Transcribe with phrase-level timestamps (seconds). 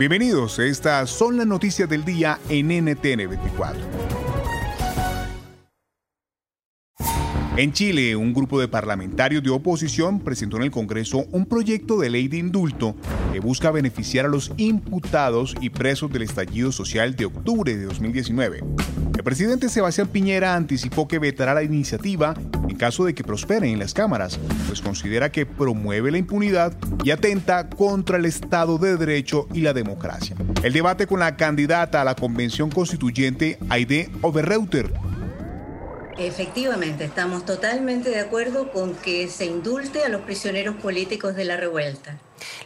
[0.00, 3.82] Bienvenidos, estas son las noticias del día en NTN 24.
[7.58, 12.08] En Chile, un grupo de parlamentarios de oposición presentó en el Congreso un proyecto de
[12.08, 12.96] ley de indulto
[13.30, 18.64] que busca beneficiar a los imputados y presos del estallido social de octubre de 2019.
[19.14, 22.34] El presidente Sebastián Piñera anticipó que vetará la iniciativa
[22.80, 26.72] caso de que prospere en las cámaras, pues considera que promueve la impunidad
[27.04, 30.34] y atenta contra el Estado de Derecho y la democracia.
[30.62, 34.90] El debate con la candidata a la Convención Constituyente, Aide Oberreuter,
[36.18, 41.56] Efectivamente, estamos totalmente de acuerdo con que se indulte a los prisioneros políticos de la
[41.56, 42.18] revuelta.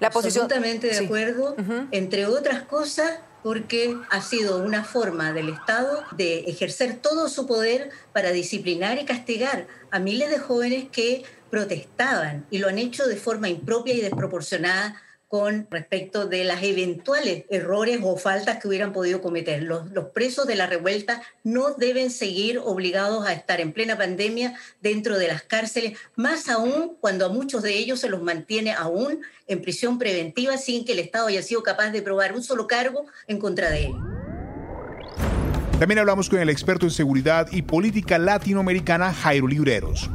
[0.00, 1.54] La posición, Absolutamente de acuerdo,
[1.90, 3.10] entre otras cosas,
[3.42, 9.04] porque ha sido una forma del Estado de ejercer todo su poder para disciplinar y
[9.04, 14.00] castigar a miles de jóvenes que protestaban y lo han hecho de forma impropia y
[14.00, 15.00] desproporcionada
[15.32, 19.62] con respecto de las eventuales errores o faltas que hubieran podido cometer.
[19.62, 25.16] Los, presos de la revuelta no deben seguir obligados a estar en plena pandemia dentro
[25.16, 29.62] de las cárceles, más aún cuando a muchos de ellos se los mantiene aún en
[29.62, 33.38] prisión preventiva sin que el Estado haya sido capaz de probar un solo cargo en
[33.38, 34.00] contra de ellos.
[35.78, 40.10] También hablamos con el experto en seguridad y política latinoamericana Jairo Libreros.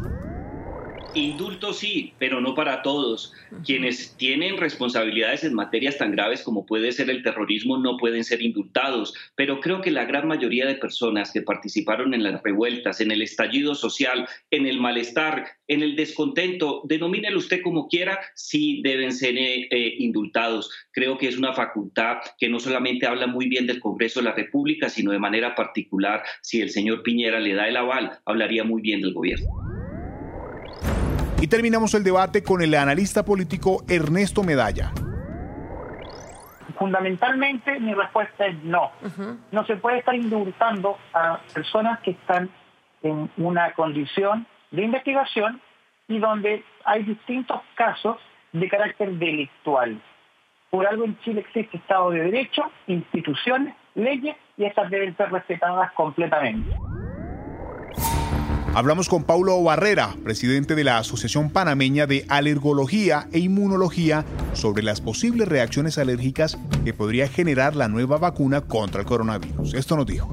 [1.17, 3.33] Indulto sí, pero no para todos.
[3.65, 8.43] Quienes tienen responsabilidades en materias tan graves como puede ser el terrorismo no pueden ser
[8.43, 13.09] indultados, pero creo que la gran mayoría de personas que participaron en las revueltas, en
[13.09, 19.11] el estallido social, en el malestar, en el descontento, denomínelo usted como quiera, sí deben
[19.11, 20.69] ser eh, eh, indultados.
[20.91, 24.35] Creo que es una facultad que no solamente habla muy bien del Congreso de la
[24.35, 28.83] República, sino de manera particular, si el señor Piñera le da el aval, hablaría muy
[28.83, 29.66] bien del gobierno.
[31.39, 34.91] Y terminamos el debate con el analista político Ernesto Medalla.
[36.79, 38.91] Fundamentalmente mi respuesta es no.
[39.51, 42.49] No se puede estar indultando a personas que están
[43.03, 45.61] en una condición de investigación
[46.07, 48.17] y donde hay distintos casos
[48.53, 50.01] de carácter delictual.
[50.71, 55.91] Por algo en Chile existe Estado de Derecho, instituciones, leyes y estas deben ser respetadas
[55.93, 56.75] completamente.
[58.77, 64.23] Hablamos con Paulo Barrera, presidente de la Asociación Panameña de Alergología e Inmunología,
[64.53, 69.73] sobre las posibles reacciones alérgicas que podría generar la nueva vacuna contra el coronavirus.
[69.73, 70.31] Esto nos dijo.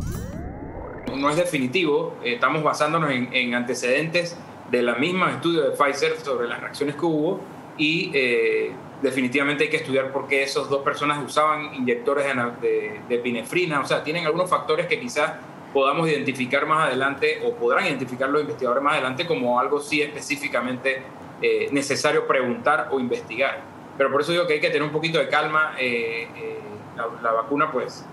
[1.16, 4.36] No es definitivo, estamos basándonos en, antecedentes
[4.70, 7.40] de la misma estudio de Pfizer sobre las reacciones que hubo
[7.78, 13.00] y eh, definitivamente hay que estudiar por qué esas dos personas usaban inyectores de, de,
[13.08, 15.32] de epinefrina, o sea, tienen algunos factores que quizás
[15.74, 21.02] podamos identificar más adelante o podrán identificar los investigadores más adelante como algo sí específicamente
[21.42, 23.60] eh, necesario preguntar o investigar.
[23.98, 25.74] Pero por eso digo que hay que tener un poquito de calma.
[25.78, 26.58] Eh, eh,
[26.96, 28.06] la, vacuna, pues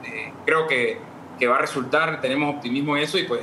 [0.44, 0.98] creo que,
[1.38, 3.42] que, va a resultar, tenemos optimismo en eso y pues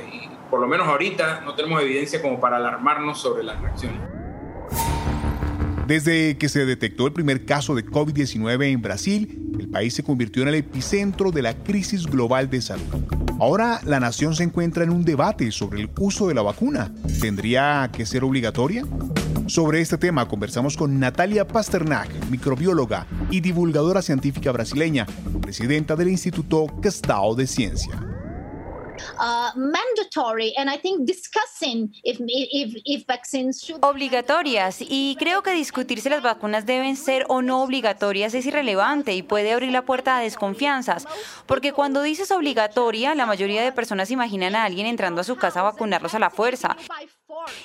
[0.49, 4.18] por lo menos ahorita no tenemos evidencia como para alarmarnos sobre las reacciones.
[5.89, 10.43] Desde que se detectó el primer caso de COVID-19 en Brasil, el país se convirtió
[10.43, 12.83] en el epicentro de la crisis global de salud.
[13.39, 16.93] Ahora la nación se encuentra en un debate sobre el uso de la vacuna.
[17.19, 18.85] ¿Tendría que ser obligatoria?
[19.47, 25.07] Sobre este tema conversamos con Natalia Pasternak, microbióloga y divulgadora científica brasileña,
[25.41, 28.08] presidenta del Instituto Castao de Ciencia.
[33.81, 39.13] Obligatorias y creo que discutir si las vacunas deben ser o no obligatorias es irrelevante
[39.13, 41.07] y puede abrir la puerta a desconfianzas,
[41.45, 45.61] porque cuando dices obligatoria, la mayoría de personas imaginan a alguien entrando a su casa
[45.61, 46.77] a vacunarlos a la fuerza.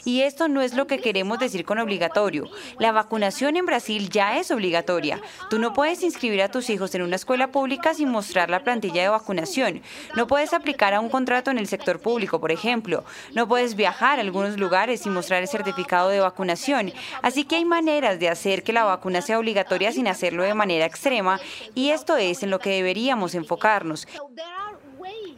[0.05, 2.49] Y esto no es lo que queremos decir con obligatorio.
[2.79, 5.21] La vacunación en Brasil ya es obligatoria.
[5.51, 9.03] Tú no puedes inscribir a tus hijos en una escuela pública sin mostrar la plantilla
[9.03, 9.83] de vacunación.
[10.17, 13.05] No puedes aplicar a un contrato en el sector público, por ejemplo.
[13.33, 16.93] No puedes viajar a algunos lugares sin mostrar el certificado de vacunación.
[17.23, 20.87] Así que hay maneras de hacer que la vacuna sea obligatoria sin hacerlo de manera
[20.87, 21.41] extrema
[21.75, 24.07] y esto es en lo que deberíamos enfocarnos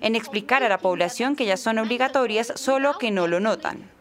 [0.00, 3.95] en explicar a la población que ya son obligatorias, solo que no lo notan.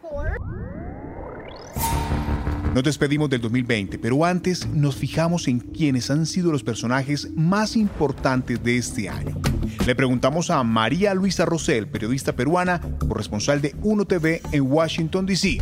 [2.76, 7.74] Nos despedimos del 2020, pero antes nos fijamos en quiénes han sido los personajes más
[7.74, 9.40] importantes de este año.
[9.86, 15.56] Le preguntamos a María Luisa Rosell, periodista peruana, corresponsal de UNO TV en Washington, D.C.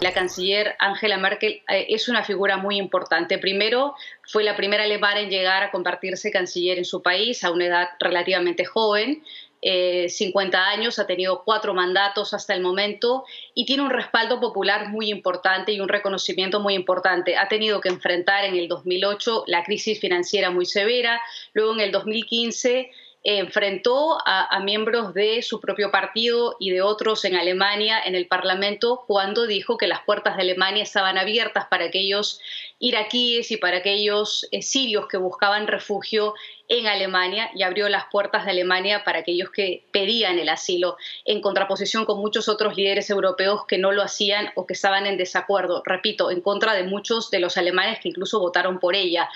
[0.00, 3.38] La canciller Angela Merkel eh, es una figura muy importante.
[3.38, 7.66] Primero, fue la primera alemana en llegar a convertirse canciller en su país a una
[7.66, 9.24] edad relativamente joven.
[9.62, 13.24] 50 eh, años, ha tenido cuatro mandatos hasta el momento
[13.54, 17.36] y tiene un respaldo popular muy importante y un reconocimiento muy importante.
[17.36, 21.20] Ha tenido que enfrentar en el 2008 la crisis financiera muy severa,
[21.54, 22.90] luego en el 2015
[23.24, 29.04] enfrentó a, miembros de su propio partido y de otros en Alemania en el Parlamento
[29.06, 32.40] cuando dijo que las puertas de Alemania estaban abiertas para aquellos
[32.80, 36.34] iraquíes y para aquellos eh, sirios que buscaban refugio
[36.68, 41.40] en Alemania y abrió las puertas de Alemania para aquellos que pedían el asilo, en
[41.40, 45.82] contraposición con muchos otros líderes europeos que no lo hacían o que estaban en desacuerdo,
[45.84, 49.28] repito, en contra de muchos de los alemanes que incluso votaron por ella.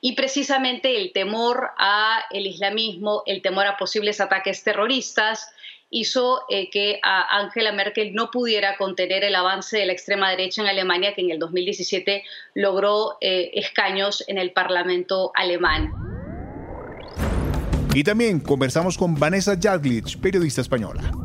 [0.00, 5.52] Y precisamente el temor a el islamismo, el temor a posibles ataques terroristas,
[5.90, 10.60] hizo eh, que a Angela Merkel no pudiera contener el avance de la extrema derecha
[10.60, 16.03] en Alemania, que en el 2017 logró eh, escaños en el Parlamento alemán.
[17.94, 21.23] Y también conversamos con Vanessa Jaglich, periodista española.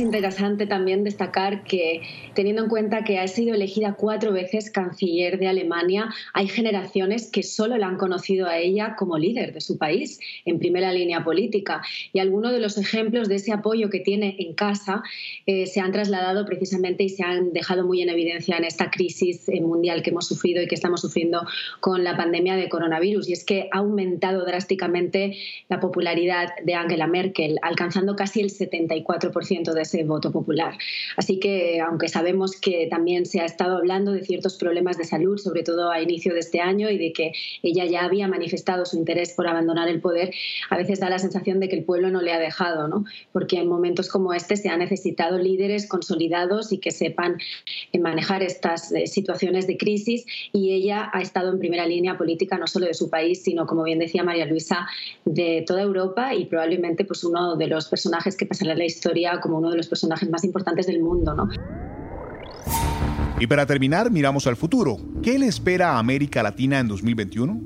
[0.00, 2.00] Es interesante también destacar que,
[2.32, 7.42] teniendo en cuenta que ha sido elegida cuatro veces canciller de Alemania, hay generaciones que
[7.42, 11.82] solo la han conocido a ella como líder de su país, en primera línea política.
[12.14, 15.02] Y algunos de los ejemplos de ese apoyo que tiene en casa
[15.44, 19.50] eh, se han trasladado precisamente y se han dejado muy en evidencia en esta crisis
[19.50, 21.46] eh, mundial que hemos sufrido y que estamos sufriendo
[21.80, 23.28] con la pandemia de coronavirus.
[23.28, 25.36] Y es que ha aumentado drásticamente
[25.68, 30.78] la popularidad de Angela Merkel, alcanzando casi el 74% de ese voto popular.
[31.16, 35.38] Así que, aunque sabemos que también se ha estado hablando de ciertos problemas de salud,
[35.38, 37.32] sobre todo a inicio de este año, y de que
[37.62, 40.32] ella ya había manifestado su interés por abandonar el poder,
[40.70, 43.04] a veces da la sensación de que el pueblo no le ha dejado, ¿no?
[43.32, 47.38] porque en momentos como este se ha necesitado líderes consolidados y que sepan
[47.98, 52.66] manejar estas eh, situaciones de crisis, y ella ha estado en primera línea política no
[52.66, 54.86] solo de su país, sino, como bien decía María Luisa,
[55.24, 59.58] de toda Europa y probablemente pues, uno de los personajes que pasará la historia como
[59.58, 61.34] uno de los personajes más importantes del mundo.
[61.34, 61.48] ¿no?
[63.40, 64.98] Y para terminar, miramos al futuro.
[65.22, 67.60] ¿Qué le espera a América Latina en 2021?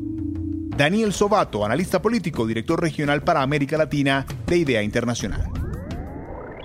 [0.77, 5.51] Daniel Sobato, analista político, director regional para América Latina de Idea Internacional.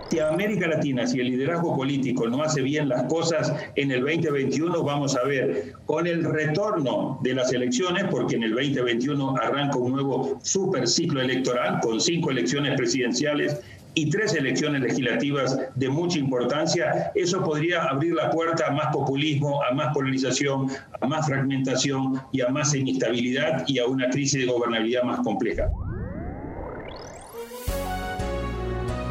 [0.09, 4.83] Si América Latina, si el liderazgo político no hace bien las cosas en el 2021,
[4.83, 9.91] vamos a ver con el retorno de las elecciones, porque en el 2021 arranca un
[9.91, 13.61] nuevo super ciclo electoral con cinco elecciones presidenciales
[13.93, 19.61] y tres elecciones legislativas de mucha importancia, eso podría abrir la puerta a más populismo,
[19.63, 20.69] a más polarización,
[21.01, 25.63] a más fragmentación y a más inestabilidad y a una crisis de gobernabilidad más compleja.